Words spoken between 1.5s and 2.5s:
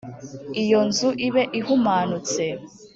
ihumanutse